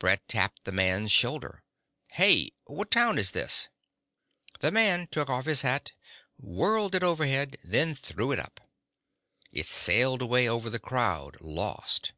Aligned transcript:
Brett 0.00 0.26
tapped 0.26 0.64
the 0.64 0.72
man's 0.72 1.12
shoulder. 1.12 1.62
"Hey! 2.08 2.50
What 2.64 2.90
town 2.90 3.16
is 3.16 3.30
this?" 3.30 3.68
The 4.58 4.72
man 4.72 5.06
took 5.06 5.30
off 5.30 5.44
his 5.44 5.60
hat, 5.62 5.92
whirled 6.36 6.96
it 6.96 7.04
overhead, 7.04 7.58
then 7.62 7.94
threw 7.94 8.32
it 8.32 8.40
up. 8.40 8.60
It 9.52 9.66
sailed 9.66 10.20
away 10.20 10.48
over 10.48 10.68
the 10.68 10.80
crowd, 10.80 11.40
lost. 11.40 12.10